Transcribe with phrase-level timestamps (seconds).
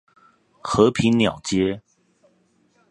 [0.63, 1.79] 和平鳥街